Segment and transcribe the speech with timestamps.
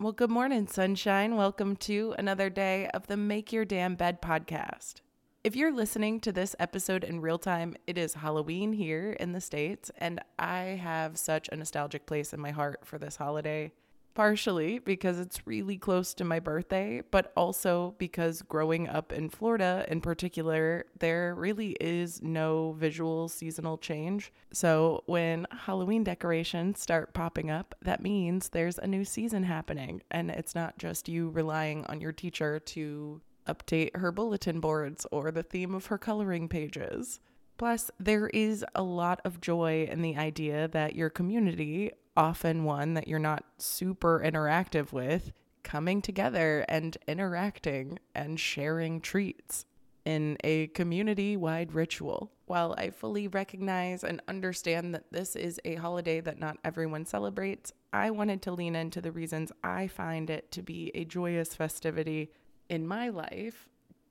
[0.00, 1.34] Well, good morning, sunshine.
[1.34, 5.00] Welcome to another day of the Make Your Damn Bed podcast.
[5.42, 9.40] If you're listening to this episode in real time, it is Halloween here in the
[9.40, 13.72] States, and I have such a nostalgic place in my heart for this holiday.
[14.18, 19.86] Partially because it's really close to my birthday, but also because growing up in Florida
[19.86, 24.32] in particular, there really is no visual seasonal change.
[24.52, 30.02] So when Halloween decorations start popping up, that means there's a new season happening.
[30.10, 35.30] And it's not just you relying on your teacher to update her bulletin boards or
[35.30, 37.20] the theme of her coloring pages.
[37.56, 42.94] Plus, there is a lot of joy in the idea that your community often one
[42.94, 49.66] that you're not super interactive with, coming together and interacting and sharing treats
[50.04, 52.32] in a community wide ritual.
[52.46, 57.72] While I fully recognize and understand that this is a holiday that not everyone celebrates,
[57.92, 62.32] I wanted to lean into the reasons I find it to be a joyous festivity
[62.68, 63.68] in my life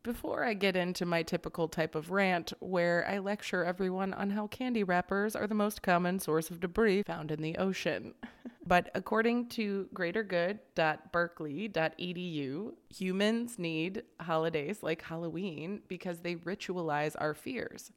[0.07, 4.47] before I get into my typical type of rant, where I lecture everyone on how
[4.47, 8.13] candy wrappers are the most common source of debris found in the ocean.
[8.65, 17.91] but according to greatergood.berkeley.edu, humans need holidays like Halloween because they ritualize our fears.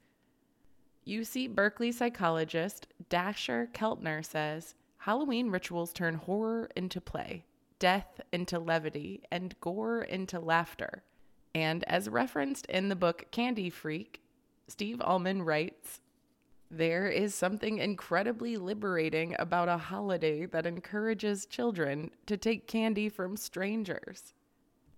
[1.07, 7.45] UC Berkeley psychologist Dacher Keltner says Halloween rituals turn horror into play,
[7.79, 11.05] death into levity, and gore into laughter.
[11.55, 14.23] And as referenced in the book Candy Freak,
[14.69, 16.01] Steve Almond writes
[16.71, 23.37] There is something incredibly liberating about a holiday that encourages children to take candy from
[23.37, 24.33] strangers.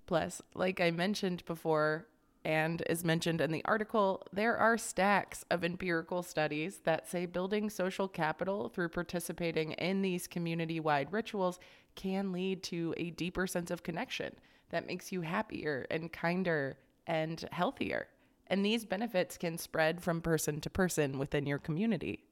[0.06, 2.06] Plus, like I mentioned before,
[2.44, 7.70] and is mentioned in the article, there are stacks of empirical studies that say building
[7.70, 11.60] social capital through participating in these community wide rituals
[11.94, 14.34] can lead to a deeper sense of connection
[14.72, 16.76] that makes you happier and kinder
[17.06, 18.08] and healthier.
[18.48, 22.24] And these benefits can spread from person to person within your community.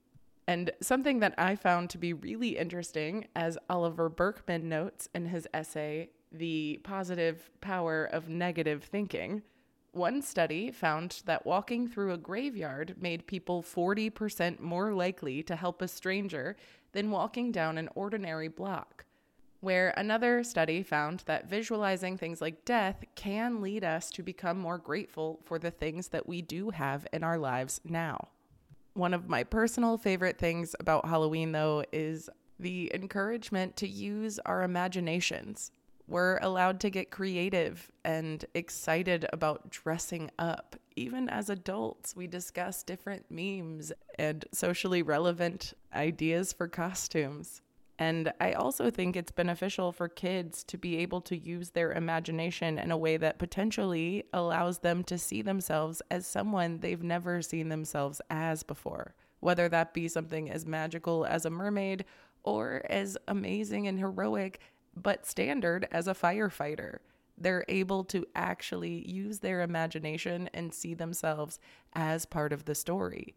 [0.46, 5.46] And something that I found to be really interesting, as Oliver Burkeman notes in his
[5.54, 9.42] essay, The Positive Power of Negative Thinking,
[9.92, 15.82] one study found that walking through a graveyard made people 40% more likely to help
[15.82, 16.56] a stranger
[16.92, 19.04] than walking down an ordinary block.
[19.60, 24.78] Where another study found that visualizing things like death can lead us to become more
[24.78, 28.28] grateful for the things that we do have in our lives now.
[28.94, 32.28] One of my personal favorite things about Halloween, though, is
[32.58, 35.70] the encouragement to use our imaginations.
[36.08, 40.74] We're allowed to get creative and excited about dressing up.
[40.96, 47.62] Even as adults, we discuss different memes and socially relevant ideas for costumes.
[48.00, 52.78] And I also think it's beneficial for kids to be able to use their imagination
[52.78, 57.68] in a way that potentially allows them to see themselves as someone they've never seen
[57.68, 62.06] themselves as before, whether that be something as magical as a mermaid
[62.42, 64.60] or as amazing and heroic
[64.96, 67.00] but standard as a firefighter.
[67.36, 71.58] They're able to actually use their imagination and see themselves
[71.92, 73.34] as part of the story.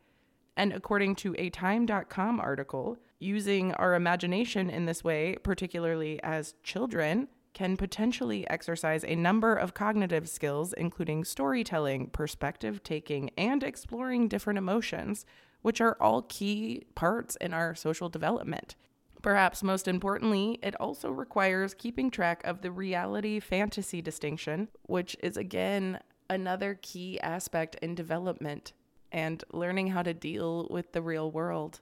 [0.56, 7.28] And according to a Time.com article, using our imagination in this way, particularly as children,
[7.54, 14.58] can potentially exercise a number of cognitive skills, including storytelling, perspective taking, and exploring different
[14.58, 15.26] emotions,
[15.62, 18.76] which are all key parts in our social development.
[19.22, 25.38] Perhaps most importantly, it also requires keeping track of the reality fantasy distinction, which is
[25.38, 26.00] again
[26.30, 28.74] another key aspect in development
[29.12, 31.80] and learning how to deal with the real world.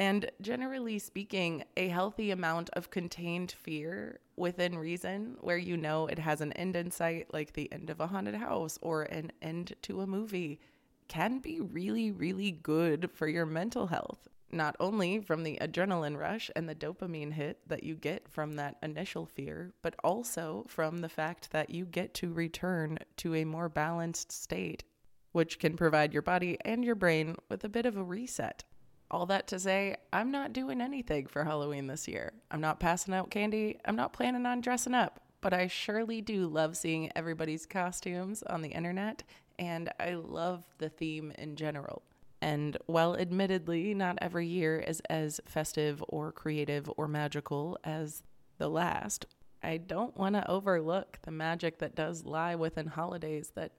[0.00, 6.18] And generally speaking, a healthy amount of contained fear within reason, where you know it
[6.18, 9.74] has an end in sight, like the end of a haunted house or an end
[9.82, 10.58] to a movie,
[11.06, 16.50] can be really, really good for your mental health not only from the adrenaline rush
[16.56, 21.08] and the dopamine hit that you get from that initial fear, but also from the
[21.08, 24.82] fact that you get to return to a more balanced state,
[25.30, 28.64] which can provide your body and your brain with a bit of a reset.
[29.10, 32.32] All that to say, I'm not doing anything for Halloween this year.
[32.50, 33.78] I'm not passing out candy.
[33.84, 38.62] I'm not planning on dressing up, but I surely do love seeing everybody's costumes on
[38.62, 39.24] the internet,
[39.58, 42.02] and I love the theme in general.
[42.40, 48.22] And while admittedly not every year is as festive or creative or magical as
[48.58, 49.26] the last,
[49.62, 53.72] I don't want to overlook the magic that does lie within holidays that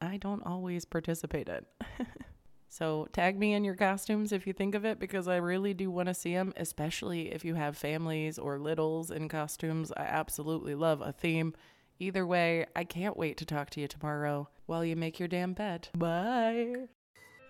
[0.00, 1.64] I don't always participate in.
[2.74, 5.92] so tag me in your costumes if you think of it, because I really do
[5.92, 9.92] want to see them, especially if you have families or littles in costumes.
[9.96, 11.54] I absolutely love a theme.
[12.00, 15.52] Either way, I can't wait to talk to you tomorrow while you make your damn
[15.52, 15.88] bed.
[15.96, 16.88] Bye.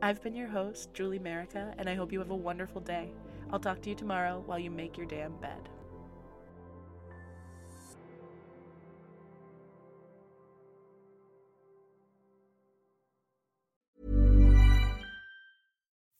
[0.00, 3.10] I've been your host, Julie Merica, and I hope you have a wonderful day.
[3.52, 5.68] I'll talk to you tomorrow while you make your damn bed.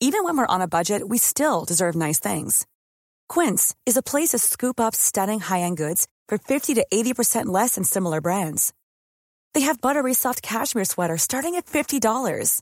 [0.01, 2.65] Even when we're on a budget, we still deserve nice things.
[3.27, 7.45] Quince is a place to scoop up stunning high end goods for 50 to 80%
[7.47, 8.73] less than similar brands.
[9.53, 12.61] They have buttery soft cashmere sweaters starting at $50,